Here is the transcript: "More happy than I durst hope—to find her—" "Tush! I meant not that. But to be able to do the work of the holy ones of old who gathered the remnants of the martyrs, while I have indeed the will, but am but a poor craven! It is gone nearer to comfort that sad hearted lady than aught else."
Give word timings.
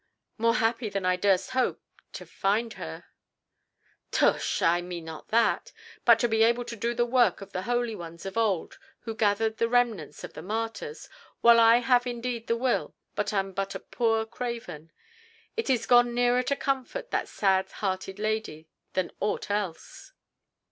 "More 0.39 0.55
happy 0.55 0.89
than 0.89 1.05
I 1.05 1.15
durst 1.15 1.51
hope—to 1.51 2.25
find 2.25 2.73
her—" 2.73 3.05
"Tush! 4.09 4.63
I 4.63 4.81
meant 4.81 5.05
not 5.05 5.27
that. 5.27 5.71
But 6.05 6.17
to 6.21 6.27
be 6.27 6.41
able 6.41 6.65
to 6.65 6.75
do 6.75 6.95
the 6.95 7.05
work 7.05 7.39
of 7.39 7.51
the 7.51 7.61
holy 7.61 7.93
ones 7.95 8.25
of 8.25 8.35
old 8.35 8.79
who 9.01 9.13
gathered 9.13 9.57
the 9.57 9.69
remnants 9.69 10.23
of 10.23 10.33
the 10.33 10.41
martyrs, 10.41 11.07
while 11.41 11.59
I 11.59 11.77
have 11.81 12.07
indeed 12.07 12.47
the 12.47 12.57
will, 12.57 12.95
but 13.13 13.31
am 13.31 13.53
but 13.53 13.75
a 13.75 13.79
poor 13.79 14.25
craven! 14.25 14.91
It 15.55 15.69
is 15.69 15.85
gone 15.85 16.15
nearer 16.15 16.41
to 16.41 16.55
comfort 16.55 17.11
that 17.11 17.27
sad 17.27 17.69
hearted 17.73 18.17
lady 18.17 18.67
than 18.93 19.11
aught 19.21 19.51
else." 19.51 20.13